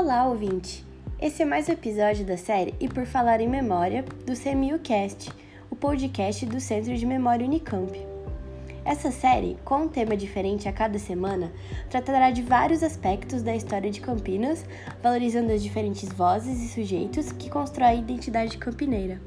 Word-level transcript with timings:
Olá, 0.00 0.28
ouvinte! 0.28 0.86
Esse 1.20 1.42
é 1.42 1.44
mais 1.44 1.68
um 1.68 1.72
episódio 1.72 2.24
da 2.24 2.36
série 2.36 2.72
E 2.78 2.88
Por 2.88 3.04
Falar 3.04 3.40
em 3.40 3.48
Memória, 3.48 4.04
do 4.24 4.32
CMUcast, 4.32 5.28
o 5.68 5.74
podcast 5.74 6.46
do 6.46 6.60
Centro 6.60 6.96
de 6.96 7.04
Memória 7.04 7.44
Unicamp. 7.44 7.98
Essa 8.84 9.10
série, 9.10 9.56
com 9.64 9.82
um 9.82 9.88
tema 9.88 10.16
diferente 10.16 10.68
a 10.68 10.72
cada 10.72 11.00
semana, 11.00 11.50
tratará 11.90 12.30
de 12.30 12.42
vários 12.42 12.84
aspectos 12.84 13.42
da 13.42 13.56
história 13.56 13.90
de 13.90 14.00
Campinas, 14.00 14.64
valorizando 15.02 15.50
as 15.50 15.64
diferentes 15.64 16.08
vozes 16.08 16.62
e 16.62 16.68
sujeitos 16.68 17.32
que 17.32 17.50
constroem 17.50 17.90
a 17.90 17.94
identidade 17.94 18.56
campineira. 18.56 19.20